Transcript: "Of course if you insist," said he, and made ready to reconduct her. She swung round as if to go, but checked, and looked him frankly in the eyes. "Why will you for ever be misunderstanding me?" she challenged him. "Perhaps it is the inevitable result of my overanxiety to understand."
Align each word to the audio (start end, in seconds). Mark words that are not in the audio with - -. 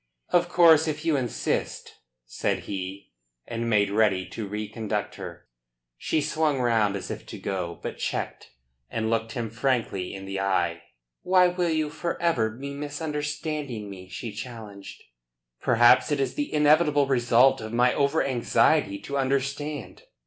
"Of 0.29 0.49
course 0.49 0.87
if 0.87 1.05
you 1.05 1.15
insist," 1.15 1.99
said 2.25 2.61
he, 2.61 3.13
and 3.45 3.69
made 3.69 3.91
ready 3.91 4.25
to 4.29 4.47
reconduct 4.47 5.13
her. 5.17 5.45
She 5.95 6.21
swung 6.21 6.59
round 6.59 6.95
as 6.95 7.11
if 7.11 7.23
to 7.27 7.37
go, 7.37 7.79
but 7.83 7.99
checked, 7.99 8.49
and 8.89 9.11
looked 9.11 9.33
him 9.33 9.51
frankly 9.51 10.15
in 10.15 10.25
the 10.25 10.39
eyes. 10.39 10.79
"Why 11.21 11.49
will 11.49 11.69
you 11.69 11.91
for 11.91 12.19
ever 12.19 12.49
be 12.49 12.73
misunderstanding 12.73 13.91
me?" 13.91 14.07
she 14.09 14.31
challenged 14.31 15.01
him. 15.01 15.07
"Perhaps 15.61 16.11
it 16.11 16.19
is 16.19 16.33
the 16.33 16.51
inevitable 16.51 17.05
result 17.05 17.61
of 17.61 17.71
my 17.71 17.93
overanxiety 17.93 18.97
to 19.03 19.19
understand." 19.19 20.01